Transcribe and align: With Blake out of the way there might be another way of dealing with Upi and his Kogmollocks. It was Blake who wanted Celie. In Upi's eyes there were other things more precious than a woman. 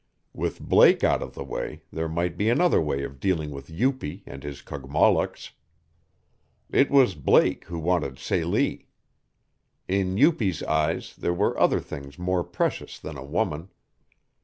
With 0.33 0.59
Blake 0.59 1.03
out 1.03 1.21
of 1.21 1.35
the 1.35 1.43
way 1.43 1.83
there 1.91 2.09
might 2.09 2.35
be 2.35 2.49
another 2.49 2.81
way 2.81 3.03
of 3.03 3.19
dealing 3.19 3.51
with 3.51 3.67
Upi 3.69 4.23
and 4.25 4.41
his 4.41 4.63
Kogmollocks. 4.63 5.51
It 6.71 6.89
was 6.89 7.13
Blake 7.13 7.65
who 7.65 7.77
wanted 7.77 8.17
Celie. 8.17 8.87
In 9.87 10.15
Upi's 10.15 10.63
eyes 10.63 11.15
there 11.15 11.35
were 11.35 11.55
other 11.59 11.79
things 11.79 12.17
more 12.17 12.43
precious 12.43 12.97
than 12.97 13.15
a 13.15 13.23
woman. 13.23 13.69